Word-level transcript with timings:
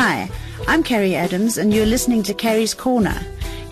Hi, 0.00 0.30
I'm 0.68 0.84
Carrie 0.84 1.16
Adams, 1.16 1.58
and 1.58 1.74
you're 1.74 1.84
listening 1.84 2.22
to 2.22 2.32
Carrie's 2.32 2.72
Corner. 2.72 3.20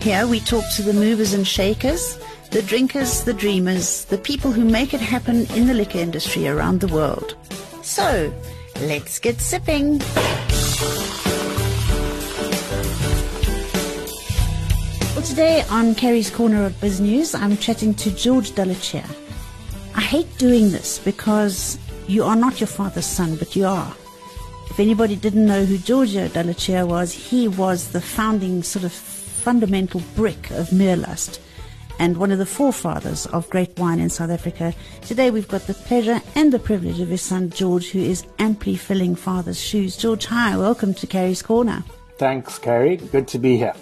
Here 0.01 0.27
we 0.27 0.41
talk 0.41 0.65
to 0.75 0.81
the 0.81 0.91
movers 0.91 1.33
and 1.33 1.47
shakers, 1.47 2.19
the 2.51 2.61
drinkers, 2.61 3.23
the 3.23 3.33
dreamers, 3.33 4.03
the 4.03 4.17
people 4.17 4.51
who 4.51 4.65
make 4.65 4.93
it 4.93 4.99
happen 4.99 5.45
in 5.55 5.67
the 5.67 5.73
liquor 5.73 5.99
industry 5.99 6.45
around 6.45 6.81
the 6.81 6.93
world. 6.93 7.37
So, 7.81 8.33
let's 8.81 9.19
get 9.19 9.39
sipping. 9.39 9.99
Well, 15.15 15.25
today 15.25 15.63
on 15.69 15.95
Carrie's 15.95 16.29
Corner 16.29 16.65
of 16.65 16.77
Biz 16.81 16.99
News, 16.99 17.35
I'm 17.35 17.55
chatting 17.55 17.93
to 17.93 18.11
George 18.11 18.53
Dalla 18.53 18.75
Cia. 18.75 19.05
I 19.95 20.01
hate 20.01 20.37
doing 20.37 20.71
this 20.71 20.99
because 20.99 21.79
you 22.09 22.25
are 22.25 22.35
not 22.35 22.59
your 22.59 22.67
father's 22.67 23.05
son, 23.05 23.37
but 23.37 23.55
you 23.55 23.65
are. 23.65 23.95
If 24.69 24.79
anybody 24.79 25.15
didn't 25.15 25.45
know 25.45 25.65
who 25.65 25.77
Giorgio 25.77 26.27
Dalla 26.27 26.53
Cia 26.53 26.83
was, 26.83 27.11
he 27.11 27.47
was 27.47 27.91
the 27.91 28.01
founding 28.01 28.61
sort 28.61 28.85
of 28.85 28.91
fundamental 28.91 30.01
brick 30.15 30.51
of 30.51 30.69
Meerlust 30.69 31.39
and 31.99 32.17
one 32.17 32.31
of 32.31 32.37
the 32.37 32.45
forefathers 32.45 33.25
of 33.27 33.49
great 33.49 33.77
wine 33.79 33.99
in 33.99 34.09
South 34.09 34.29
Africa. 34.29 34.73
Today 35.01 35.31
we've 35.31 35.47
got 35.47 35.65
the 35.67 35.73
pleasure 35.73 36.21
and 36.35 36.51
the 36.51 36.59
privilege 36.59 36.99
of 36.99 37.07
his 37.07 37.21
son 37.21 37.49
George, 37.49 37.89
who 37.89 37.99
is 37.99 38.25
amply 38.39 38.75
filling 38.75 39.15
father's 39.15 39.59
shoes. 39.59 39.97
George, 39.97 40.25
hi, 40.25 40.55
welcome 40.55 40.93
to 40.93 41.07
Carrie's 41.07 41.41
Corner. 41.41 41.83
Thanks, 42.17 42.59
Carrie. 42.59 42.97
Good 42.97 43.27
to 43.29 43.39
be 43.39 43.57
here. 43.57 43.73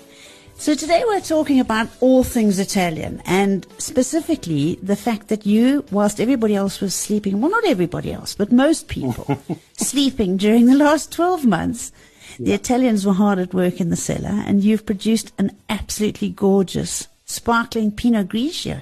So 0.58 0.74
today 0.74 1.04
we're 1.06 1.20
talking 1.20 1.60
about 1.60 1.90
all 2.00 2.24
things 2.24 2.60
Italian 2.60 3.22
and 3.26 3.68
specifically 3.78 4.80
the 4.82 4.96
fact 4.96 5.28
that 5.28 5.46
you, 5.46 5.86
whilst 5.92 6.20
everybody 6.20 6.56
else 6.56 6.80
was 6.80 6.96
sleeping, 6.96 7.40
well, 7.40 7.52
not 7.52 7.66
everybody 7.66 8.12
else, 8.12 8.34
but 8.34 8.52
most 8.52 8.88
people 8.88 9.38
sleeping 9.74 10.38
during 10.38 10.66
the 10.66 10.76
last 10.76 11.12
12 11.12 11.46
months, 11.46 11.92
yeah. 12.40 12.46
the 12.46 12.54
Italians 12.54 13.06
were 13.06 13.14
hard 13.14 13.38
at 13.38 13.54
work 13.54 13.80
in 13.80 13.90
the 13.90 13.96
cellar 13.98 14.44
and 14.48 14.64
you've 14.64 14.86
produced 14.86 15.34
an 15.38 15.56
absolutely 15.70 16.30
gorgeous 16.30 17.10
sparkling 17.26 17.92
Pinot 17.92 18.30
Grigio. 18.30 18.82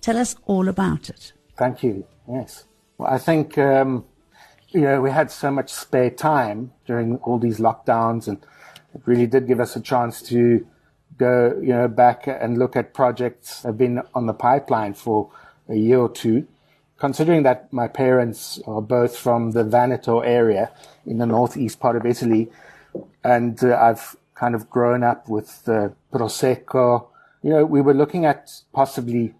Tell 0.00 0.16
us 0.16 0.36
all 0.46 0.68
about 0.68 1.10
it. 1.10 1.32
Thank 1.56 1.82
you. 1.82 2.06
Yes. 2.30 2.64
Well, 2.96 3.12
I 3.12 3.18
think, 3.18 3.58
um, 3.58 4.06
you 4.68 4.82
know, 4.82 5.02
we 5.02 5.10
had 5.10 5.30
so 5.30 5.50
much 5.50 5.70
spare 5.70 6.10
time 6.10 6.72
during 6.86 7.16
all 7.16 7.38
these 7.38 7.58
lockdowns 7.58 8.28
and 8.28 8.38
it 8.94 9.02
really 9.04 9.26
did 9.26 9.46
give 9.46 9.60
us 9.60 9.76
a 9.76 9.80
chance 9.80 10.22
to 10.22 10.66
go, 11.18 11.58
you 11.60 11.68
know, 11.68 11.88
back 11.88 12.26
and 12.26 12.58
look 12.58 12.76
at 12.76 12.94
projects 12.94 13.62
that 13.62 13.68
have 13.68 13.78
been 13.78 14.02
on 14.14 14.26
the 14.26 14.32
pipeline 14.32 14.94
for 14.94 15.30
a 15.68 15.74
year 15.74 15.98
or 15.98 16.08
two. 16.08 16.46
Considering 16.98 17.44
that 17.44 17.72
my 17.72 17.86
parents 17.86 18.60
are 18.66 18.82
both 18.82 19.16
from 19.16 19.52
the 19.52 19.62
Veneto 19.62 20.20
area 20.20 20.70
in 21.06 21.18
the 21.18 21.26
northeast 21.26 21.78
part 21.78 21.96
of 21.96 22.04
Italy, 22.04 22.50
and 23.22 23.62
uh, 23.62 23.76
I've 23.80 24.16
kind 24.34 24.54
of 24.54 24.68
grown 24.70 25.02
up 25.04 25.28
with 25.28 25.68
uh, 25.68 25.90
Prosecco, 26.12 27.06
you 27.42 27.50
know, 27.50 27.64
we 27.64 27.80
were 27.80 27.94
looking 27.94 28.24
at 28.24 28.50
possibly 28.72 29.34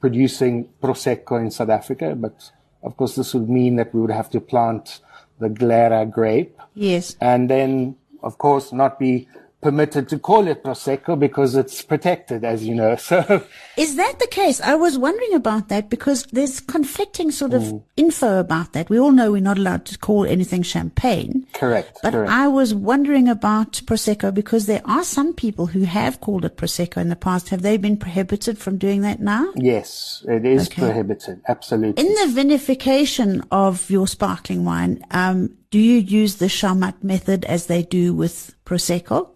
producing 0.00 0.68
Prosecco 0.82 1.40
in 1.40 1.50
South 1.50 1.68
Africa, 1.68 2.14
but 2.16 2.50
of 2.82 2.96
course 2.96 3.16
this 3.16 3.34
would 3.34 3.48
mean 3.48 3.76
that 3.76 3.92
we 3.94 4.00
would 4.00 4.10
have 4.10 4.30
to 4.30 4.40
plant 4.40 5.00
the 5.38 5.48
Glera 5.48 6.10
grape. 6.10 6.58
Yes. 6.74 7.16
And 7.20 7.50
then, 7.50 7.96
of 8.22 8.38
course, 8.38 8.72
not 8.72 8.98
be 8.98 9.28
permitted 9.60 10.08
to 10.08 10.18
call 10.18 10.46
it 10.48 10.64
prosecco 10.64 11.18
because 11.18 11.54
it's 11.54 11.82
protected, 11.82 12.44
as 12.44 12.66
you 12.66 12.74
know. 12.74 12.96
So, 13.10 13.44
is 13.76 13.96
that 13.96 14.18
the 14.20 14.26
case? 14.28 14.60
I 14.60 14.74
was 14.76 14.96
wondering 14.96 15.34
about 15.34 15.68
that 15.68 15.90
because 15.90 16.24
there's 16.26 16.60
conflicting 16.60 17.32
sort 17.32 17.54
of 17.54 17.62
mm. 17.62 17.82
info 17.96 18.38
about 18.38 18.72
that. 18.72 18.88
We 18.88 19.00
all 19.00 19.10
know 19.10 19.32
we're 19.32 19.40
not 19.40 19.58
allowed 19.58 19.84
to 19.86 19.98
call 19.98 20.26
anything 20.26 20.62
champagne. 20.62 21.46
Correct. 21.54 21.98
But 22.02 22.12
correct. 22.12 22.30
I 22.30 22.46
was 22.46 22.72
wondering 22.72 23.28
about 23.28 23.72
prosecco 23.86 24.32
because 24.32 24.66
there 24.66 24.82
are 24.84 25.02
some 25.02 25.32
people 25.32 25.66
who 25.66 25.82
have 25.82 26.20
called 26.20 26.44
it 26.44 26.56
prosecco 26.56 26.98
in 26.98 27.08
the 27.08 27.16
past. 27.16 27.48
Have 27.48 27.62
they 27.62 27.78
been 27.78 27.96
prohibited 27.96 28.58
from 28.58 28.78
doing 28.78 29.00
that 29.00 29.18
now? 29.18 29.50
Yes, 29.56 30.24
it 30.28 30.44
is 30.44 30.68
okay. 30.68 30.82
prohibited. 30.82 31.40
Absolutely. 31.48 32.06
In 32.06 32.14
the 32.14 32.40
vinification 32.40 33.44
of 33.50 33.90
your 33.90 34.06
sparkling 34.06 34.64
wine, 34.64 35.04
um, 35.10 35.56
do 35.70 35.78
you 35.78 35.98
use 35.98 36.36
the 36.36 36.46
Charmat 36.46 37.02
method 37.02 37.44
as 37.44 37.66
they 37.66 37.82
do 37.82 38.14
with 38.14 38.54
prosecco? 38.64 39.30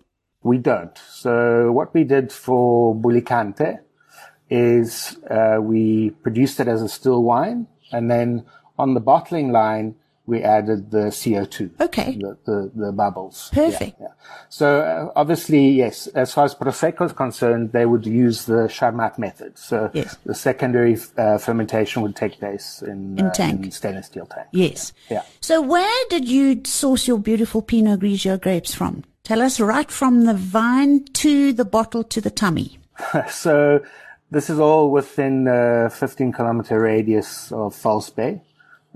We 0.44 0.58
don't. 0.58 0.96
So 1.10 1.72
what 1.72 1.92
we 1.92 2.04
did 2.04 2.30
for 2.30 2.94
Bulicante 2.94 3.78
is 4.50 5.18
uh, 5.28 5.58
we 5.60 6.10
produced 6.10 6.60
it 6.60 6.68
as 6.68 6.82
a 6.82 6.88
still 6.88 7.22
wine, 7.22 7.66
and 7.90 8.10
then 8.10 8.44
on 8.78 8.94
the 8.94 9.00
bottling 9.00 9.50
line 9.50 9.96
we 10.26 10.42
added 10.42 10.90
the 10.90 11.06
CO2. 11.06 11.80
Okay. 11.80 12.16
The, 12.16 12.38
the, 12.46 12.70
the 12.74 12.92
bubbles. 12.92 13.50
Perfect. 13.52 13.96
Yeah, 14.00 14.06
yeah. 14.06 14.14
So 14.48 14.80
uh, 14.80 15.12
obviously, 15.16 15.68
yes, 15.68 16.06
as 16.08 16.32
far 16.32 16.46
as 16.46 16.54
Prosecco 16.54 17.04
is 17.04 17.12
concerned, 17.12 17.72
they 17.72 17.84
would 17.84 18.06
use 18.06 18.46
the 18.46 18.66
Charmat 18.68 19.18
method. 19.18 19.58
So 19.58 19.90
yes. 19.92 20.16
the 20.24 20.34
secondary 20.34 20.96
uh, 21.18 21.36
fermentation 21.38 22.02
would 22.02 22.16
take 22.16 22.38
place 22.38 22.82
in, 22.82 23.18
in, 23.18 23.26
uh, 23.26 23.32
tank. 23.32 23.64
in 23.64 23.70
stainless 23.70 24.06
steel 24.06 24.26
tank. 24.26 24.48
Yes. 24.52 24.94
Yeah. 25.10 25.22
So 25.40 25.60
where 25.60 26.04
did 26.08 26.26
you 26.26 26.62
source 26.64 27.06
your 27.06 27.18
beautiful 27.18 27.60
Pinot 27.60 28.00
Grigio 28.00 28.40
grapes 28.40 28.74
from? 28.74 29.04
Tell 29.24 29.40
us 29.40 29.58
right 29.58 29.90
from 29.90 30.26
the 30.26 30.34
vine 30.34 31.02
to 31.14 31.54
the 31.54 31.64
bottle 31.64 32.04
to 32.04 32.20
the 32.20 32.30
tummy. 32.30 32.76
so 33.30 33.82
this 34.30 34.50
is 34.50 34.58
all 34.60 34.90
within 34.90 35.48
a 35.48 35.88
15 35.88 36.30
kilometer 36.30 36.78
radius 36.78 37.50
of 37.50 37.74
False 37.74 38.10
Bay. 38.10 38.42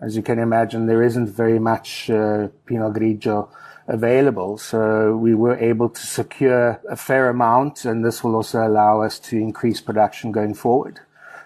As 0.02 0.16
you 0.16 0.22
can 0.22 0.38
imagine, 0.38 0.84
there 0.84 1.02
isn't 1.02 1.28
very 1.28 1.58
much 1.58 2.10
uh, 2.10 2.48
Pinot 2.66 2.92
Grigio 2.92 3.48
available. 3.86 4.58
So 4.58 5.16
we 5.16 5.34
were 5.34 5.56
able 5.56 5.88
to 5.88 6.06
secure 6.06 6.78
a 6.90 6.96
fair 6.96 7.30
amount 7.30 7.86
and 7.86 8.04
this 8.04 8.22
will 8.22 8.36
also 8.36 8.68
allow 8.68 9.00
us 9.00 9.18
to 9.30 9.38
increase 9.38 9.80
production 9.80 10.30
going 10.30 10.52
forward. 10.52 11.00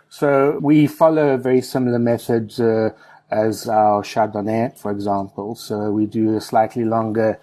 So 0.09 0.59
we 0.61 0.89
follow 0.89 1.29
a 1.29 1.39
very 1.39 1.61
similar 1.61 2.01
method 2.01 2.59
uh, 2.59 2.91
as 3.31 3.69
our 3.69 4.03
Chardonnay, 4.03 4.77
for 4.77 4.91
example. 4.91 5.55
So 5.55 5.93
we 5.93 6.07
do 6.07 6.37
a 6.37 6.41
slightly 6.41 6.85
longer 6.85 7.39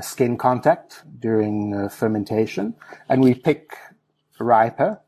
skin 0.00 0.38
contact 0.38 1.02
during 1.18 1.74
uh, 1.74 1.88
fermentation, 1.88 2.74
and 3.08 3.22
we 3.22 3.34
pick 3.34 3.74
riper. 4.38 5.00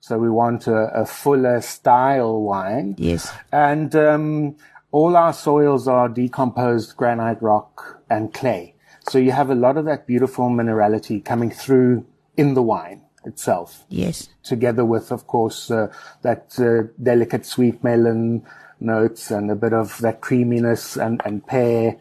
So 0.00 0.18
we 0.18 0.30
want 0.30 0.66
a, 0.66 1.02
a 1.02 1.04
fuller 1.04 1.60
style 1.60 2.40
wine. 2.40 2.94
Yes. 2.96 3.32
And 3.52 3.94
um, 3.94 4.56
all 4.92 5.16
our 5.16 5.32
soils 5.32 5.86
are 5.86 6.08
decomposed 6.08 6.96
granite 6.96 7.42
rock 7.42 8.00
and 8.08 8.32
clay. 8.32 8.74
So 9.08 9.18
you 9.18 9.32
have 9.32 9.50
a 9.50 9.54
lot 9.54 9.76
of 9.76 9.84
that 9.84 10.06
beautiful 10.06 10.48
minerality 10.48 11.22
coming 11.24 11.50
through 11.50 12.06
in 12.36 12.54
the 12.54 12.62
wine 12.62 13.02
itself. 13.24 13.84
Yes. 13.88 14.28
Together 14.42 14.84
with, 14.84 15.12
of 15.12 15.26
course, 15.26 15.70
uh, 15.70 15.92
that 16.22 16.58
uh, 16.58 16.90
delicate 17.02 17.44
sweet 17.44 17.84
melon 17.84 18.46
notes 18.80 19.30
and 19.30 19.50
a 19.50 19.54
bit 19.54 19.74
of 19.74 19.98
that 19.98 20.20
creaminess 20.22 20.96
and, 20.96 21.20
and 21.24 21.46
pear 21.46 21.96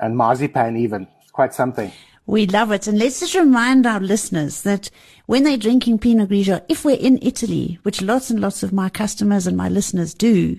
and 0.00 0.16
marzipan 0.16 0.76
even 0.76 1.06
quite 1.34 1.52
something. 1.52 1.92
We 2.26 2.46
love 2.46 2.72
it. 2.72 2.86
And 2.86 2.98
let's 2.98 3.20
just 3.20 3.34
remind 3.34 3.86
our 3.86 4.00
listeners 4.00 4.62
that 4.62 4.88
when 5.26 5.44
they're 5.44 5.58
drinking 5.58 5.98
Pinot 5.98 6.30
Grigio, 6.30 6.64
if 6.70 6.84
we're 6.84 6.96
in 6.96 7.18
Italy, 7.20 7.78
which 7.82 8.00
lots 8.00 8.30
and 8.30 8.40
lots 8.40 8.62
of 8.62 8.72
my 8.72 8.88
customers 8.88 9.46
and 9.46 9.56
my 9.56 9.68
listeners 9.68 10.14
do, 10.14 10.58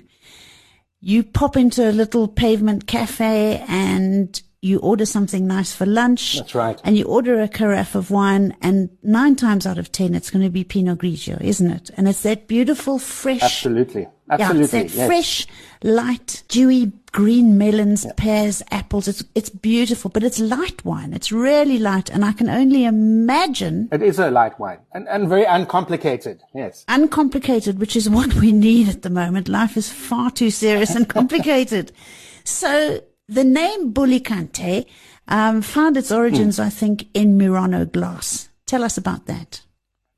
you 1.01 1.23
pop 1.23 1.57
into 1.57 1.89
a 1.89 1.91
little 1.91 2.27
pavement 2.27 2.85
cafe 2.85 3.65
and 3.67 4.41
you 4.61 4.79
order 4.79 5.05
something 5.05 5.47
nice 5.47 5.73
for 5.73 5.85
lunch. 5.85 6.35
That's 6.35 6.55
right. 6.55 6.79
And 6.83 6.97
you 6.97 7.05
order 7.05 7.41
a 7.41 7.47
carafe 7.47 7.95
of 7.95 8.11
wine 8.11 8.55
and 8.61 8.89
nine 9.01 9.35
times 9.35 9.65
out 9.65 9.77
of 9.77 9.91
ten, 9.91 10.13
it's 10.13 10.29
going 10.29 10.43
to 10.43 10.51
be 10.51 10.63
Pinot 10.63 10.99
Grigio, 10.99 11.39
isn't 11.41 11.71
it? 11.71 11.89
And 11.95 12.07
it's 12.07 12.23
that 12.23 12.47
beautiful, 12.47 12.99
fresh. 12.99 13.41
Absolutely. 13.41 14.07
Absolutely. 14.29 14.59
Yeah, 14.59 14.63
it's 14.63 14.93
that 14.93 14.97
yes. 14.97 15.07
fresh, 15.07 15.47
light, 15.83 16.43
dewy 16.47 16.91
green 17.11 17.57
melons, 17.57 18.05
yeah. 18.05 18.11
pears, 18.17 18.61
apples. 18.71 19.07
It's, 19.07 19.23
it's 19.35 19.49
beautiful, 19.49 20.09
but 20.09 20.23
it's 20.23 20.39
light 20.39 20.83
wine. 20.83 21.13
It's 21.13 21.31
really 21.31 21.79
light. 21.79 22.09
And 22.09 22.25
I 22.25 22.33
can 22.33 22.49
only 22.49 22.85
imagine. 22.85 23.87
It 23.91 24.01
is 24.01 24.19
a 24.19 24.31
light 24.31 24.59
wine 24.59 24.79
and, 24.93 25.07
and 25.07 25.29
very 25.29 25.45
uncomplicated. 25.45 26.41
Yes. 26.53 26.83
Uncomplicated, 26.87 27.79
which 27.79 27.95
is 27.95 28.09
what 28.09 28.33
we 28.35 28.51
need 28.51 28.89
at 28.89 29.03
the 29.03 29.09
moment. 29.09 29.47
Life 29.47 29.77
is 29.77 29.89
far 29.91 30.31
too 30.31 30.49
serious 30.49 30.95
and 30.95 31.07
complicated. 31.07 31.91
so 32.43 33.01
the 33.27 33.43
name 33.43 33.91
Bulicante 33.91 34.87
um, 35.27 35.61
found 35.61 35.97
its 35.97 36.11
origins, 36.11 36.57
mm. 36.57 36.65
I 36.65 36.69
think, 36.69 37.07
in 37.13 37.37
Murano 37.37 37.85
glass. 37.85 38.49
Tell 38.65 38.83
us 38.83 38.97
about 38.97 39.25
that. 39.27 39.61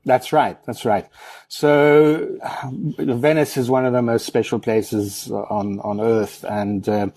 That's 0.08 0.32
right. 0.32 0.56
That's 0.64 0.84
right. 0.84 1.06
So 1.48 2.38
Venice 2.98 3.56
is 3.56 3.68
one 3.68 3.84
of 3.84 3.92
the 3.92 4.02
most 4.02 4.24
special 4.24 4.58
places 4.58 5.30
on, 5.30 5.80
on 5.80 6.00
earth. 6.00 6.44
And, 6.48 6.88
uh, 6.88 7.08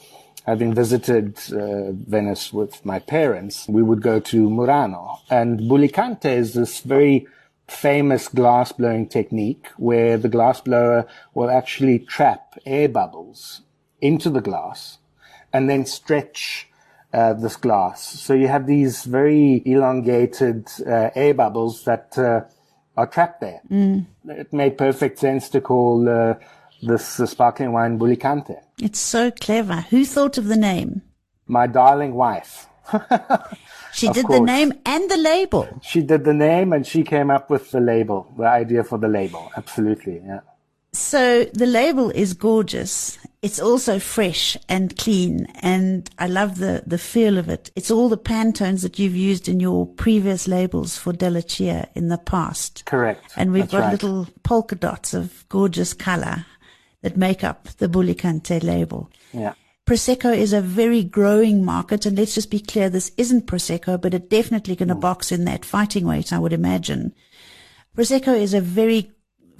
having 0.45 0.73
visited 0.73 1.37
uh, 1.53 1.91
Venice 1.91 2.51
with 2.51 2.83
my 2.83 2.99
parents, 2.99 3.67
we 3.69 3.83
would 3.83 4.01
go 4.01 4.19
to 4.19 4.49
Murano 4.49 5.19
and 5.29 5.69
Bulicante 5.69 6.31
is 6.31 6.53
this 6.53 6.79
very 6.81 7.27
famous 7.67 8.27
glass 8.27 8.71
blowing 8.71 9.07
technique 9.07 9.67
where 9.77 10.17
the 10.17 10.27
glass 10.27 10.59
blower 10.59 11.07
will 11.33 11.49
actually 11.49 11.99
trap 11.99 12.59
air 12.65 12.89
bubbles 12.89 13.61
into 14.01 14.29
the 14.29 14.41
glass 14.41 14.97
and 15.53 15.69
then 15.69 15.85
stretch 15.85 16.67
uh, 17.13 17.33
this 17.33 17.55
glass. 17.55 18.01
So 18.01 18.33
you 18.33 18.47
have 18.47 18.67
these 18.67 19.03
very 19.03 19.61
elongated 19.65 20.67
uh, 20.85 21.09
air 21.13 21.33
bubbles 21.33 21.83
that 21.83 22.17
uh, 22.17 22.41
are 22.97 23.07
trapped 23.07 23.41
there. 23.41 23.61
It 23.69 24.51
made 24.53 24.77
perfect 24.77 25.19
sense 25.19 25.49
to 25.49 25.61
call 25.61 26.07
uh, 26.09 26.35
this 26.81 27.19
uh, 27.19 27.25
sparkling 27.25 27.71
wine 27.71 27.97
Bulicante. 27.97 28.55
It's 28.79 28.99
so 28.99 29.31
clever. 29.31 29.81
Who 29.89 30.05
thought 30.05 30.37
of 30.37 30.47
the 30.47 30.57
name? 30.57 31.01
My 31.47 31.67
darling 31.67 32.13
wife. 32.13 32.67
She 33.93 34.07
did 34.09 34.27
the 34.27 34.39
name 34.39 34.73
and 34.85 35.09
the 35.11 35.17
label. 35.17 35.67
She 35.81 36.01
did 36.01 36.23
the 36.23 36.33
name 36.33 36.73
and 36.73 36.85
she 36.87 37.03
came 37.03 37.29
up 37.29 37.49
with 37.49 37.71
the 37.71 37.79
label, 37.81 38.31
the 38.37 38.45
idea 38.45 38.83
for 38.83 38.97
the 38.97 39.07
label. 39.07 39.51
Absolutely, 39.57 40.21
yeah. 40.25 40.39
So 40.93 41.45
the 41.45 41.65
label 41.65 42.09
is 42.09 42.33
gorgeous. 42.33 43.17
It's 43.41 43.59
also 43.59 43.97
fresh 43.97 44.55
and 44.69 44.95
clean, 44.95 45.47
and 45.61 46.07
I 46.19 46.27
love 46.27 46.59
the, 46.59 46.83
the 46.85 46.99
feel 46.99 47.39
of 47.39 47.49
it. 47.49 47.71
It's 47.75 47.89
all 47.89 48.07
the 48.07 48.17
Pantones 48.17 48.83
that 48.83 48.99
you've 48.99 49.15
used 49.15 49.49
in 49.49 49.59
your 49.59 49.87
previous 49.87 50.47
labels 50.47 50.95
for 50.95 51.11
Dalla 51.11 51.41
Cia 51.41 51.89
in 51.95 52.09
the 52.09 52.19
past. 52.19 52.85
Correct. 52.85 53.33
And 53.35 53.51
we've 53.51 53.63
That's 53.63 53.71
got 53.71 53.79
right. 53.79 53.91
little 53.91 54.27
polka 54.43 54.75
dots 54.75 55.15
of 55.15 55.43
gorgeous 55.49 55.93
color 55.93 56.45
that 57.01 57.17
make 57.17 57.43
up 57.43 57.67
the 57.79 57.89
Bulicante 57.89 58.59
label. 58.59 59.09
Yeah. 59.33 59.53
Prosecco 59.87 60.37
is 60.37 60.53
a 60.53 60.61
very 60.61 61.03
growing 61.03 61.65
market, 61.65 62.05
and 62.05 62.15
let's 62.19 62.35
just 62.35 62.51
be 62.51 62.59
clear, 62.59 62.91
this 62.91 63.11
isn't 63.17 63.47
Prosecco, 63.47 63.99
but 63.99 64.13
it 64.13 64.29
definitely 64.29 64.75
going 64.75 64.89
to 64.89 64.95
mm. 64.95 65.01
box 65.01 65.31
in 65.31 65.45
that 65.45 65.65
fighting 65.65 66.05
weight, 66.05 66.31
I 66.31 66.37
would 66.37 66.53
imagine. 66.53 67.15
Prosecco 67.97 68.39
is 68.39 68.53
a 68.53 68.61
very 68.61 69.11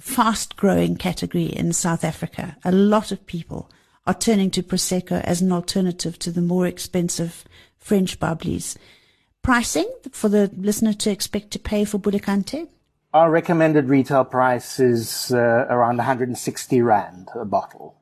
fast 0.02 0.56
growing 0.56 0.96
category 0.96 1.44
in 1.44 1.72
South 1.72 2.02
Africa. 2.02 2.56
A 2.64 2.72
lot 2.72 3.12
of 3.12 3.24
people 3.24 3.70
are 4.04 4.12
turning 4.12 4.50
to 4.50 4.62
Prosecco 4.62 5.22
as 5.22 5.40
an 5.40 5.52
alternative 5.52 6.18
to 6.18 6.32
the 6.32 6.42
more 6.42 6.66
expensive 6.66 7.44
French 7.78 8.18
bubblies. 8.18 8.76
Pricing 9.42 9.88
for 10.10 10.28
the 10.28 10.50
listener 10.56 10.92
to 10.94 11.10
expect 11.10 11.52
to 11.52 11.60
pay 11.60 11.84
for 11.84 11.98
Bulicante? 11.98 12.66
Our 13.14 13.30
recommended 13.30 13.88
retail 13.88 14.24
price 14.24 14.80
is 14.80 15.30
uh, 15.32 15.66
around 15.70 15.98
160 15.98 16.82
Rand 16.82 17.28
a 17.36 17.44
bottle. 17.44 17.94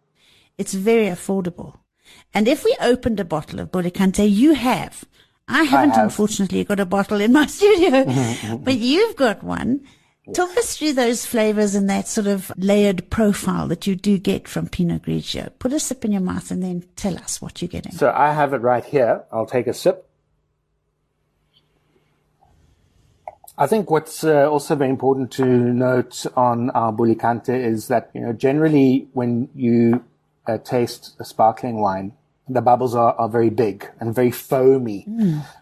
It's 0.57 0.73
very 0.73 1.07
affordable. 1.07 1.81
And 2.33 2.49
if 2.49 2.65
we 2.65 2.75
opened 2.81 3.21
a 3.21 3.25
bottle 3.25 3.61
of 3.61 3.71
Bulicante, 3.71 4.25
you 4.25 4.55
have. 4.55 5.05
I 5.47 5.65
haven't, 5.65 5.97
have. 5.97 6.05
unfortunately, 6.05 6.65
got 6.65 6.81
a 6.81 6.87
bottle 6.87 7.21
in 7.21 7.33
my 7.33 7.47
studio, 7.59 8.07
but 8.57 8.79
you've 8.79 9.17
got 9.17 9.43
one. 9.43 9.87
Talk 10.35 10.57
us 10.57 10.77
through 10.77 10.93
those 10.93 11.27
flavors 11.27 11.75
and 11.75 11.89
that 11.91 12.07
sort 12.07 12.27
of 12.27 12.53
layered 12.57 13.09
profile 13.11 13.67
that 13.69 13.87
you 13.87 13.97
do 13.97 14.19
get 14.19 14.47
from 14.47 14.69
Pinot 14.69 15.03
Grigio. 15.03 15.51
Put 15.59 15.73
a 15.73 15.81
sip 15.81 16.05
in 16.05 16.13
your 16.13 16.21
mouth 16.21 16.51
and 16.51 16.63
then 16.63 16.85
tell 16.95 17.17
us 17.17 17.41
what 17.43 17.61
you're 17.61 17.69
getting. 17.69 17.93
So 17.93 18.13
I 18.15 18.33
have 18.33 18.53
it 18.53 18.59
right 18.59 18.85
here. 18.85 19.25
I'll 19.33 19.47
take 19.47 19.67
a 19.67 19.73
sip. 19.75 20.07
I 23.59 23.67
think 23.67 23.91
what's 23.91 24.25
uh, 24.25 24.49
also 24.49 24.75
very 24.75 24.91
important 24.91 25.33
to 25.33 25.45
note 25.45 26.25
on 26.37 26.71
our 26.71 26.93
Bulicante 26.93 27.55
is 27.55 27.89
that, 27.89 28.11
you 28.15 28.21
know, 28.21 28.33
generally 28.33 29.09
when 29.13 29.49
you 29.55 30.05
uh, 30.47 30.59
taste 30.59 31.17
a 31.19 31.25
sparkling 31.25 31.81
wine, 31.81 32.13
the 32.49 32.61
bubbles 32.61 32.95
are, 32.95 33.15
are 33.15 33.29
very 33.29 33.51
big 33.51 33.89
and 34.01 34.15
very 34.15 34.31
foamy 34.31 35.07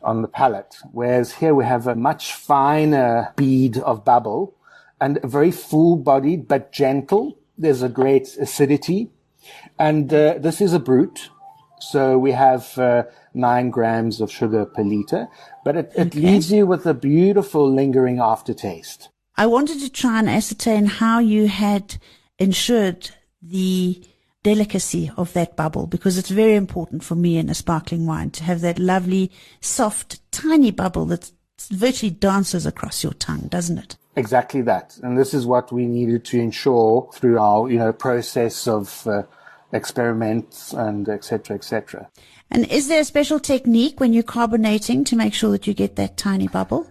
on 0.02 0.22
the 0.22 0.28
palate. 0.28 0.76
Whereas 0.92 1.34
here 1.34 1.54
we 1.54 1.64
have 1.64 1.86
a 1.86 1.94
much 1.94 2.32
finer 2.32 3.32
bead 3.36 3.78
of 3.78 4.04
bubble 4.04 4.54
and 5.00 5.20
very 5.22 5.50
full 5.50 5.96
bodied 5.96 6.48
but 6.48 6.72
gentle. 6.72 7.38
There's 7.56 7.82
a 7.82 7.88
great 7.88 8.36
acidity. 8.38 9.10
And 9.78 10.12
uh, 10.12 10.34
this 10.38 10.60
is 10.60 10.72
a 10.72 10.78
brut. 10.78 11.28
So 11.80 12.18
we 12.18 12.32
have 12.32 12.76
uh, 12.78 13.04
nine 13.34 13.70
grams 13.70 14.20
of 14.20 14.30
sugar 14.30 14.64
per 14.64 14.82
liter, 14.82 15.28
but 15.64 15.76
it, 15.76 15.92
it 15.94 16.14
leaves 16.14 16.50
you 16.50 16.66
with 16.66 16.86
a 16.86 16.94
beautiful 16.94 17.70
lingering 17.70 18.18
aftertaste. 18.18 19.10
I 19.36 19.46
wanted 19.46 19.78
to 19.80 19.90
try 19.90 20.18
and 20.18 20.28
ascertain 20.28 20.86
how 20.86 21.20
you 21.20 21.46
had 21.46 21.98
ensured 22.38 23.10
the 23.40 24.02
delicacy 24.42 25.10
of 25.16 25.32
that 25.32 25.56
bubble 25.56 25.86
because 25.86 26.16
it's 26.16 26.30
very 26.30 26.54
important 26.54 27.02
for 27.02 27.14
me 27.14 27.38
in 27.38 27.48
a 27.48 27.54
sparkling 27.54 28.06
wine 28.06 28.30
to 28.30 28.44
have 28.44 28.60
that 28.60 28.78
lovely, 28.78 29.30
soft, 29.60 30.20
tiny 30.30 30.70
bubble 30.70 31.06
that 31.06 31.30
virtually 31.70 32.10
dances 32.10 32.64
across 32.66 33.02
your 33.02 33.14
tongue, 33.14 33.48
doesn't 33.48 33.78
it? 33.78 33.96
Exactly 34.16 34.62
that. 34.62 34.98
And 35.02 35.18
this 35.18 35.34
is 35.34 35.46
what 35.46 35.72
we 35.72 35.86
needed 35.86 36.24
to 36.26 36.40
ensure 36.40 37.10
through 37.12 37.38
our, 37.38 37.70
you 37.70 37.78
know, 37.78 37.92
process 37.92 38.66
of 38.66 39.06
uh, 39.06 39.22
experiments 39.72 40.72
and 40.72 41.08
et 41.08 41.24
cetera, 41.24 41.56
et 41.56 41.64
cetera. 41.64 42.08
And 42.50 42.66
is 42.70 42.88
there 42.88 43.00
a 43.00 43.04
special 43.04 43.38
technique 43.38 44.00
when 44.00 44.12
you're 44.12 44.22
carbonating 44.22 45.04
to 45.04 45.16
make 45.16 45.34
sure 45.34 45.50
that 45.50 45.66
you 45.66 45.74
get 45.74 45.96
that 45.96 46.16
tiny 46.16 46.48
bubble? 46.48 46.90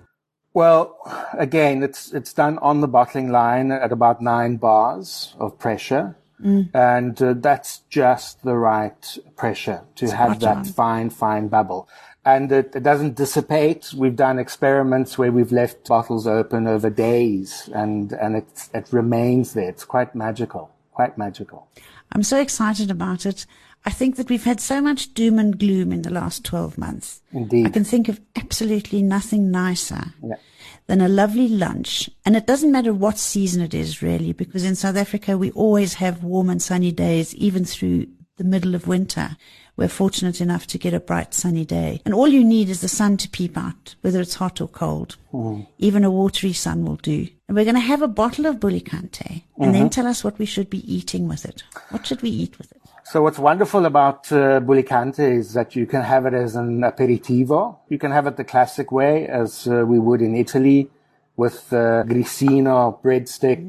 Well, 0.54 0.98
again, 1.38 1.84
it's 1.84 2.14
it's 2.14 2.34
done 2.34 2.58
on 2.60 2.82
the 2.82 2.88
bottling 2.88 3.32
line 3.32 3.72
at 3.72 3.92
about 3.92 4.22
nine 4.22 4.58
bars 4.58 5.36
of 5.40 5.60
pressure, 5.60 6.16
and 6.44 7.22
uh, 7.22 7.34
that's 7.38 7.80
just 7.90 8.44
the 8.44 8.56
right 8.56 9.18
pressure 9.36 9.82
to 9.96 10.10
have 10.12 10.40
that 10.42 10.58
on. 10.58 10.66
fine, 10.66 11.10
fine 11.10 11.48
bubble. 11.48 11.90
And 12.26 12.52
it, 12.52 12.76
it 12.76 12.84
doesn't 12.84 13.16
dissipate. 13.16 13.94
We've 13.96 14.16
done 14.16 14.38
experiments 14.38 15.18
where 15.18 15.32
we've 15.32 15.52
left 15.52 15.88
bottles 15.88 16.28
open 16.28 16.68
over 16.68 16.90
days, 16.90 17.70
and 17.74 18.12
and 18.12 18.36
it 18.36 18.70
it 18.74 18.88
remains 18.92 19.54
there. 19.54 19.70
It's 19.70 19.86
quite 19.86 20.14
magical, 20.14 20.70
quite 20.92 21.18
magical. 21.18 21.68
I'm 22.12 22.24
so 22.24 22.40
excited 22.40 22.92
about 22.92 23.26
it. 23.26 23.46
I 23.86 23.90
think 23.90 24.18
that 24.18 24.30
we've 24.30 24.44
had 24.44 24.60
so 24.60 24.82
much 24.82 25.14
doom 25.14 25.40
and 25.40 25.58
gloom 25.58 25.94
in 25.94 26.02
the 26.02 26.10
last 26.10 26.44
12 26.44 26.78
months. 26.78 27.22
Indeed. 27.32 27.68
I 27.68 27.70
can 27.70 27.86
think 27.86 28.10
of 28.10 28.20
absolutely 28.36 29.02
nothing 29.02 29.50
nicer 29.50 30.14
Yeah. 30.22 30.36
Than 30.88 31.02
a 31.02 31.08
lovely 31.08 31.48
lunch. 31.48 32.10
And 32.26 32.36
it 32.36 32.48
doesn't 32.48 32.72
matter 32.72 32.94
what 32.94 33.18
season 33.18 33.62
it 33.62 33.74
is 33.74 34.02
really, 34.02 34.34
because 34.34 34.64
in 34.64 34.76
South 34.76 34.96
Africa, 34.96 35.38
we 35.38 35.52
always 35.52 35.96
have 35.96 36.24
warm 36.24 36.50
and 36.50 36.62
sunny 36.62 36.92
days, 36.92 37.36
even 37.36 37.66
through 37.66 38.08
the 38.38 38.44
middle 38.44 38.74
of 38.74 38.88
winter. 38.88 39.38
We're 39.76 39.88
fortunate 39.90 40.42
enough 40.42 40.66
to 40.68 40.80
get 40.80 40.96
a 40.96 41.00
bright 41.00 41.36
sunny 41.36 41.64
day. 41.64 42.02
And 42.04 42.14
all 42.14 42.28
you 42.28 42.44
need 42.44 42.70
is 42.70 42.82
the 42.82 42.88
sun 42.88 43.18
to 43.18 43.30
peep 43.30 43.56
out, 43.56 43.96
whether 44.02 44.20
it's 44.20 44.36
hot 44.36 44.60
or 44.60 44.68
cold. 44.68 45.18
Mm. 45.32 45.68
Even 45.78 46.04
a 46.04 46.10
watery 46.10 46.54
sun 46.54 46.84
will 46.84 46.96
do. 46.96 47.28
And 47.48 47.56
we're 47.56 47.64
going 47.64 47.76
to 47.76 47.82
have 47.82 48.02
a 48.02 48.08
bottle 48.08 48.48
of 48.48 48.60
Bulicante 48.60 49.46
and 49.60 49.76
then 49.76 49.84
mm-hmm. 49.84 49.90
tell 49.90 50.08
us 50.08 50.24
what 50.24 50.40
we 50.40 50.46
should 50.46 50.70
be 50.70 50.92
eating 50.92 51.28
with 51.28 51.46
it. 51.46 51.64
What 51.90 52.08
should 52.08 52.22
we 52.22 52.30
eat 52.30 52.58
with 52.58 52.72
it? 52.72 52.82
So 53.10 53.22
what's 53.22 53.40
wonderful 53.40 53.86
about 53.86 54.30
uh, 54.34 54.60
Bulicante 54.60 55.24
is 55.24 55.54
that 55.54 55.78
you 55.78 55.86
can 55.86 56.02
have 56.02 56.26
it 56.26 56.34
as 56.34 56.58
an 56.58 56.82
aperitivo. 56.82 57.78
You 57.88 57.98
can 57.98 58.12
have 58.12 58.28
it 58.28 58.36
the 58.36 58.44
classic 58.44 58.92
way, 58.92 59.26
as 59.28 59.66
uh, 59.66 59.86
we 59.86 59.98
would 59.98 60.22
in 60.22 60.36
Italy, 60.36 60.90
with 61.38 61.72
uh, 61.72 62.04
grissino 62.04 63.02
breadstick 63.02 63.64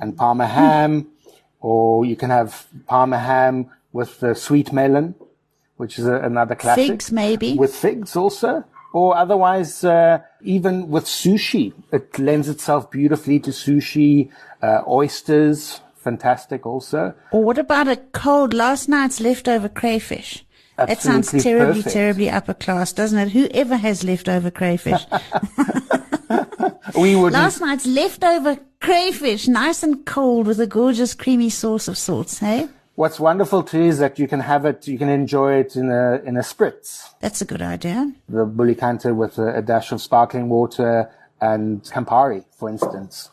and 0.00 0.16
parma 0.16 0.48
ham, 0.48 1.06
or 1.60 2.04
you 2.04 2.16
can 2.16 2.30
have 2.30 2.66
parma 2.88 3.20
ham 3.20 3.70
with 3.92 4.24
uh, 4.24 4.34
sweet 4.34 4.72
melon, 4.72 5.14
which 5.76 5.96
is 5.96 6.08
a, 6.08 6.16
another 6.16 6.56
classic. 6.56 6.88
Figs, 6.88 7.12
maybe. 7.12 7.54
With 7.54 7.72
figs 7.72 8.16
also. 8.16 8.64
Or 8.92 9.16
otherwise, 9.16 9.84
uh, 9.84 10.18
even 10.42 10.90
with 10.90 11.04
sushi. 11.04 11.74
It 11.92 12.18
lends 12.18 12.48
itself 12.48 12.90
beautifully 12.90 13.38
to 13.38 13.50
sushi, 13.50 14.30
uh, 14.60 14.82
oysters, 14.88 15.80
fantastic 16.02 16.66
also. 16.66 17.14
Or 17.32 17.42
what 17.44 17.58
about 17.58 17.88
a 17.88 17.96
cold 17.96 18.54
last 18.54 18.88
night's 18.88 19.20
leftover 19.20 19.68
crayfish? 19.68 20.44
That 20.76 21.02
sounds 21.02 21.30
terribly, 21.30 21.82
perfect. 21.82 21.94
terribly 21.94 22.30
upper 22.30 22.54
class, 22.54 22.92
doesn't 22.92 23.18
it? 23.18 23.28
Whoever 23.30 23.76
has 23.76 24.02
leftover 24.02 24.50
crayfish. 24.50 25.04
We 26.98 27.16
would 27.16 27.32
last 27.32 27.60
night's 27.60 27.86
leftover 27.86 28.58
crayfish, 28.80 29.48
nice 29.48 29.82
and 29.82 30.04
cold 30.04 30.46
with 30.46 30.60
a 30.60 30.66
gorgeous 30.66 31.14
creamy 31.14 31.50
sauce 31.50 31.88
of 31.88 31.96
sorts, 31.96 32.38
hey? 32.38 32.68
What's 32.94 33.20
wonderful 33.20 33.62
too 33.62 33.82
is 33.82 33.98
that 33.98 34.18
you 34.18 34.28
can 34.28 34.40
have 34.40 34.66
it, 34.66 34.86
you 34.86 34.98
can 34.98 35.08
enjoy 35.08 35.54
it 35.60 35.76
in 35.76 35.90
a 35.90 36.20
in 36.24 36.36
a 36.36 36.40
spritz. 36.40 37.08
That's 37.20 37.40
a 37.40 37.44
good 37.44 37.62
idea. 37.62 38.12
The 38.28 38.44
Bulicante 38.44 39.12
with 39.12 39.38
a, 39.38 39.58
a 39.58 39.62
dash 39.62 39.92
of 39.92 40.02
sparkling 40.02 40.48
water 40.48 41.10
and 41.40 41.82
Campari, 41.84 42.44
for 42.52 42.68
instance, 42.68 43.30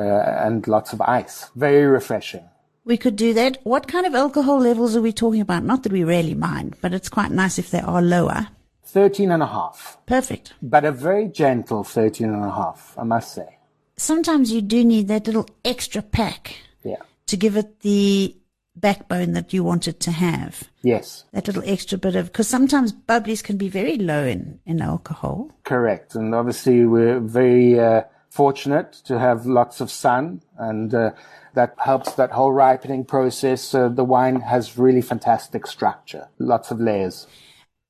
and 0.00 0.66
lots 0.68 0.92
of 0.92 1.00
ice. 1.02 1.50
Very 1.56 1.84
refreshing. 1.86 2.44
We 2.84 2.96
could 2.96 3.16
do 3.16 3.34
that. 3.34 3.58
What 3.64 3.86
kind 3.88 4.06
of 4.06 4.14
alcohol 4.14 4.58
levels 4.60 4.96
are 4.96 5.02
we 5.02 5.12
talking 5.12 5.40
about? 5.42 5.64
Not 5.64 5.82
that 5.82 5.92
we 5.92 6.04
really 6.04 6.34
mind, 6.34 6.76
but 6.80 6.94
it's 6.94 7.08
quite 7.10 7.30
nice 7.30 7.58
if 7.58 7.70
they 7.70 7.80
are 7.80 8.00
lower. 8.00 8.48
13 8.84 9.30
and 9.30 9.42
a 9.42 9.46
half, 9.46 9.98
Perfect. 10.06 10.54
but 10.62 10.84
a 10.86 10.92
very 10.92 11.28
gentle 11.28 11.84
13 11.84 12.32
and 12.32 12.42
a 12.44 12.50
half, 12.50 12.94
I 12.96 13.02
must 13.04 13.34
say. 13.34 13.58
Sometimes 13.98 14.50
you 14.50 14.62
do 14.62 14.82
need 14.84 15.08
that 15.08 15.26
little 15.26 15.46
extra 15.64 16.00
pack 16.00 16.56
Yeah. 16.82 17.02
to 17.26 17.36
give 17.36 17.56
it 17.58 17.80
the 17.80 18.34
backbone 18.74 19.32
that 19.32 19.52
you 19.52 19.62
want 19.62 19.88
it 19.88 20.00
to 20.00 20.10
have. 20.12 20.62
Yes, 20.82 21.24
that 21.32 21.46
little 21.48 21.64
extra 21.66 21.98
bit 21.98 22.14
of 22.16 22.26
because 22.26 22.48
sometimes 22.48 22.92
bubblies 22.92 23.42
can 23.44 23.58
be 23.58 23.68
very 23.68 23.96
low 23.98 24.24
in 24.24 24.60
in 24.64 24.80
alcohol. 24.80 25.50
correct. 25.64 26.14
And 26.14 26.34
obviously 26.34 26.86
we're 26.86 27.20
very 27.20 27.78
uh, 27.78 28.04
fortunate 28.30 28.92
to 29.04 29.18
have 29.18 29.46
lots 29.46 29.80
of 29.80 29.90
sun 29.90 30.42
and 30.58 30.94
uh, 30.94 31.10
that 31.54 31.74
helps 31.78 32.12
that 32.14 32.32
whole 32.32 32.52
ripening 32.52 33.04
process. 33.04 33.74
Uh, 33.74 33.88
the 33.88 34.04
wine 34.04 34.40
has 34.40 34.78
really 34.78 35.02
fantastic 35.02 35.66
structure, 35.66 36.28
lots 36.38 36.70
of 36.70 36.80
layers. 36.80 37.26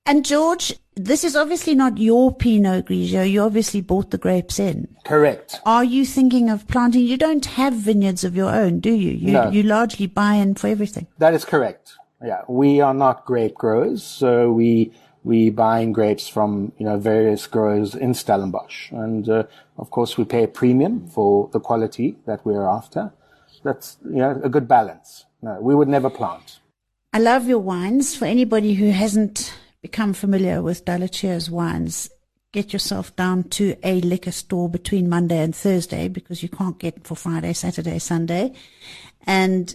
And 0.07 0.25
George, 0.25 0.75
This 0.97 1.23
is 1.23 1.37
obviously 1.37 1.75
not 1.77 1.99
your 1.99 2.35
Pinot 2.35 2.87
Grigio. 2.87 3.23
You 3.31 3.43
obviously 3.43 3.81
bought 3.81 4.11
the 4.11 4.19
grapes 4.19 4.59
in. 4.59 4.89
Correct. 5.05 5.61
Are 5.65 5.85
you 5.85 6.05
thinking 6.05 6.51
of 6.51 6.67
planting? 6.67 7.03
You 7.05 7.17
don't 7.17 7.45
have 7.45 7.73
vineyards 7.75 8.25
of 8.25 8.35
your 8.35 8.51
own, 8.51 8.81
do 8.81 8.91
you? 8.93 9.13
You, 9.13 9.33
No. 9.33 9.51
you 9.51 9.63
largely 9.63 10.09
buy 10.09 10.35
in 10.35 10.55
for 10.57 10.67
everything. 10.67 11.07
That 11.19 11.35
is 11.35 11.45
correct. 11.45 11.93
Yeah, 12.25 12.41
we 12.49 12.81
are 12.81 12.95
not 12.95 13.27
grape 13.27 13.55
growers, 13.55 14.03
so 14.03 14.51
we 14.51 14.93
we 15.25 15.51
buying 15.51 15.93
grapes 15.93 16.29
from 16.29 16.73
you 16.79 16.85
know 16.85 16.99
various 16.99 17.47
growers 17.47 17.95
in 17.95 18.15
Stellenbosch, 18.15 18.91
and 18.91 19.29
uh, 19.29 19.45
of 19.77 19.91
course 19.91 20.17
we 20.17 20.25
pay 20.25 20.45
a 20.45 20.49
premium 20.49 21.09
for 21.09 21.49
the 21.53 21.61
quality 21.61 22.17
that 22.27 22.45
we're 22.45 22.69
after. 22.69 23.13
That's 23.65 23.97
you 24.05 24.17
know 24.17 24.41
a 24.43 24.49
good 24.49 24.69
balance. 24.69 25.27
No, 25.43 25.59
we 25.61 25.75
would 25.75 25.89
never 25.89 26.11
plant. 26.11 26.61
I 27.13 27.19
love 27.19 27.47
your 27.47 27.59
wines. 27.59 28.17
For 28.17 28.25
anybody 28.25 28.75
who 28.75 28.91
hasn't 28.91 29.55
become 29.83 30.13
familiar 30.13 30.63
with 30.63 30.85
Dalla 30.85 31.09
Cia's 31.09 31.51
wines, 31.51 32.11
get 32.53 32.73
yourself 32.73 33.15
down 33.17 33.45
to 33.45 33.77
a 33.83 34.01
liquor 34.01 34.33
store 34.33 34.69
between 34.69 35.09
Monday 35.09 35.39
and 35.39 35.55
Thursday 35.55 36.09
because 36.09 36.43
you 36.43 36.49
can't 36.49 36.79
get 36.79 37.07
for 37.07 37.15
Friday, 37.15 37.53
Saturday, 37.53 37.99
Sunday. 37.99 38.53
And 39.27 39.75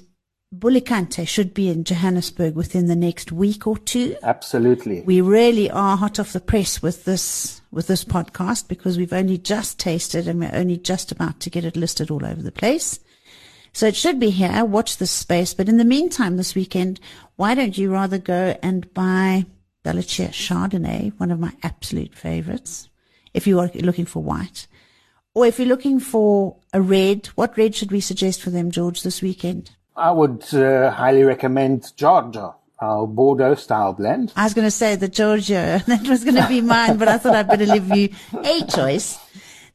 Bulicante 0.59 1.25
should 1.25 1.53
be 1.53 1.69
in 1.69 1.83
Johannesburg 1.83 2.55
within 2.55 2.85
the 2.85 2.95
next 2.95 3.31
week 3.31 3.65
or 3.65 3.75
two. 3.75 4.15
Absolutely. 4.21 5.01
We 5.01 5.19
really 5.19 5.71
are 5.71 5.97
hot 5.97 6.19
off 6.19 6.33
the 6.33 6.39
press 6.39 6.81
with 6.81 7.05
this 7.05 7.61
with 7.71 7.87
this 7.87 8.03
podcast 8.03 8.67
because 8.67 8.97
we've 8.97 9.13
only 9.13 9.39
just 9.39 9.79
tasted 9.79 10.27
and 10.27 10.39
we're 10.39 10.51
only 10.53 10.77
just 10.77 11.11
about 11.11 11.39
to 11.39 11.49
get 11.49 11.65
it 11.65 11.75
listed 11.75 12.11
all 12.11 12.23
over 12.23 12.41
the 12.41 12.51
place. 12.51 12.99
So 13.73 13.87
it 13.87 13.95
should 13.95 14.19
be 14.19 14.29
here. 14.29 14.63
Watch 14.63 14.97
this 14.97 15.09
space. 15.09 15.55
But 15.55 15.69
in 15.69 15.77
the 15.77 15.85
meantime, 15.85 16.37
this 16.37 16.53
weekend, 16.53 16.99
why 17.35 17.55
don't 17.55 17.75
you 17.75 17.91
rather 17.91 18.19
go 18.19 18.55
and 18.61 18.93
buy 18.93 19.47
Dalla 19.83 20.03
Cia 20.03 20.27
Chardonnay, 20.27 21.13
one 21.17 21.31
of 21.31 21.39
my 21.39 21.53
absolute 21.63 22.13
favorites, 22.13 22.89
if 23.33 23.47
you 23.47 23.59
are 23.59 23.71
looking 23.73 24.05
for 24.05 24.21
white. 24.21 24.67
Or 25.33 25.47
if 25.47 25.57
you're 25.57 25.67
looking 25.67 25.99
for 25.99 26.57
a 26.73 26.81
red, 26.81 27.25
what 27.33 27.57
red 27.57 27.73
should 27.73 27.91
we 27.91 28.01
suggest 28.01 28.39
for 28.39 28.51
them, 28.51 28.69
George, 28.69 29.01
this 29.01 29.23
weekend? 29.23 29.71
I 29.95 30.11
would 30.11 30.53
uh, 30.53 30.91
highly 30.91 31.23
recommend 31.23 31.95
Giorgio, 31.95 32.55
our 32.79 33.05
Bordeaux 33.07 33.55
style 33.55 33.93
blend. 33.93 34.33
I 34.35 34.43
was 34.43 34.53
going 34.53 34.67
to 34.67 34.71
say 34.71 34.95
the 34.95 35.07
Giorgio. 35.07 35.79
That 35.87 36.07
was 36.07 36.23
going 36.23 36.35
to 36.35 36.47
be 36.47 36.61
mine, 36.61 36.97
but 36.97 37.07
I 37.07 37.17
thought 37.17 37.35
I'd 37.35 37.47
better 37.47 37.65
leave 37.65 37.95
you 37.95 38.09
a 38.43 38.65
choice. 38.65 39.17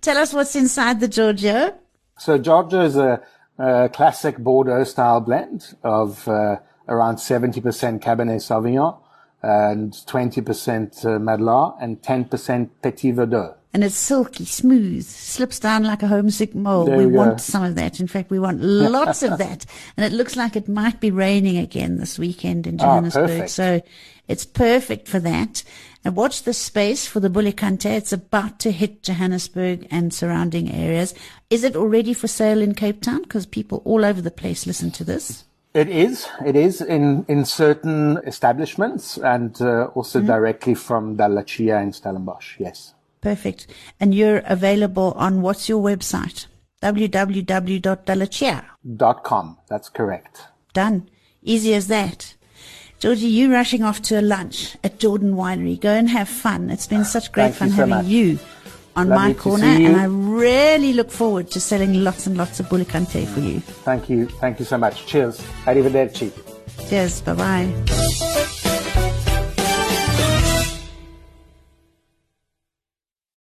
Tell 0.01 0.17
us 0.19 0.33
what's 0.33 0.57
inside 0.57 1.01
the 1.01 1.09
Giorgio. 1.09 1.75
So 2.19 2.39
Giorgio 2.39 2.83
is 2.83 2.97
a, 2.97 3.23
a 3.59 3.89
classic 3.89 4.39
Bordeaux 4.39 4.85
style 4.85 5.21
blend 5.21 5.75
of 5.85 6.27
uh, 6.27 6.57
around 6.89 7.17
70% 7.17 7.63
Cabernet 8.01 8.41
Sauvignon 8.41 8.99
and 9.43 9.93
20% 9.93 11.05
uh, 11.05 11.09
Merlot 11.19 11.77
and 11.81 12.03
10% 12.03 12.71
Petit 12.83 13.13
Verdot. 13.13 13.58
And 13.75 13.85
it's 13.85 13.97
silky, 13.97 14.47
smooth, 14.47 15.05
slips 15.05 15.61
down 15.61 15.85
like 15.85 16.03
a 16.03 16.09
homesick 16.09 16.55
mole. 16.55 16.87
There 16.87 16.97
we 16.97 17.07
we 17.07 17.13
go. 17.13 17.19
want 17.19 17.41
some 17.41 17.63
of 17.63 17.75
that. 17.75 18.01
In 18.01 18.07
fact, 18.07 18.31
we 18.31 18.39
want 18.39 18.63
lots 18.63 19.23
of 19.23 19.37
that. 19.39 19.67
And 19.97 20.07
it 20.07 20.17
looks 20.17 20.37
like 20.37 20.57
it 20.57 20.69
might 20.69 21.01
be 21.01 21.11
raining 21.11 21.59
again 21.59 21.99
this 21.99 22.19
weekend 22.19 22.67
in 22.67 22.79
Johannesburg. 22.79 23.27
perfect. 23.29 23.51
so 23.51 23.83
it's 24.27 24.47
perfect 24.47 25.07
for 25.07 25.19
that. 25.21 25.63
And 26.05 26.17
watch 26.17 26.45
the 26.45 26.55
space 26.55 27.07
for 27.07 27.21
the 27.21 27.29
Bulicante. 27.29 27.91
It's 27.91 28.13
about 28.13 28.59
to 28.61 28.71
hit 28.73 29.03
Johannesburg 29.03 29.87
and 29.91 30.15
surrounding 30.15 30.71
areas. 30.73 31.13
Is 31.51 31.63
it 31.63 31.77
already 31.77 32.15
for 32.15 32.29
sale 32.29 32.63
in 32.63 32.75
Cape 32.75 33.03
Town? 33.03 33.23
Because 33.23 33.45
people 33.45 33.83
all 33.85 34.05
over 34.05 34.23
the 34.23 34.31
place 34.31 34.67
listen 34.67 34.91
to 34.93 35.05
this. 35.05 35.45
It 35.75 35.89
is. 35.91 36.27
It 36.45 36.57
is 36.57 36.81
in, 36.81 37.27
in 37.29 37.45
certain 37.45 38.19
establishments 38.27 39.19
and 39.19 39.61
uh, 39.61 39.91
also 39.95 40.21
directly 40.23 40.75
from 40.75 41.17
Dalla 41.17 41.45
Cia 41.47 41.83
in 41.83 41.93
Stellenbosch. 41.93 42.57
Yes. 42.59 42.95
Perfect. 43.21 43.67
And 44.01 44.15
you're 44.15 44.43
available 44.47 45.13
on 45.17 45.43
what's 45.43 45.69
your 45.69 45.83
website? 45.83 46.47
www.dallacia. 46.83 48.65
Dot 48.97 49.25
com. 49.25 49.59
That's 49.69 49.89
correct. 49.89 50.43
Done. 50.73 51.09
Easy 51.43 51.75
as 51.75 51.89
that. 51.89 52.35
Georgie, 53.01 53.27
you 53.29 53.53
rushing 53.53 53.83
off 53.83 54.03
to 54.03 54.19
a 54.21 54.23
lunch 54.23 54.77
at 54.83 54.99
Jordan 54.99 55.35
Winery. 55.35 55.79
Go 55.81 55.91
and 55.91 56.09
have 56.11 56.29
fun. 56.29 56.71
It's 56.71 56.87
been 56.87 57.05
such 57.05 57.31
great 57.33 57.55
Thank 57.55 57.57
fun 57.57 57.69
you 57.69 57.75
so 57.75 57.77
having 57.87 57.95
much. 57.95 58.07
you 58.07 58.39
on 58.97 59.09
Lovely 59.09 59.29
my 59.29 59.35
corner, 59.35 59.65
and 59.65 59.97
I 59.97 60.05
really 60.05 60.93
look 60.93 61.11
forward 61.11 61.51
to 61.53 61.61
selling 61.61 62.03
lots 62.03 62.27
and 62.27 62.37
lots 62.37 62.59
of 62.59 62.69
Bulicante 62.69 63.25
for 63.27 63.41
you. 63.41 63.61
Thank 63.61 64.11
you. 64.11 64.27
Thank 64.27 64.59
you 64.59 64.65
so 64.65 64.77
much. 64.79 65.07
Cheers. 65.07 65.41
Arrivederci. 65.67 66.33
Cheers. 66.89 67.21
Bye 67.23 67.35
bye. 67.35 68.35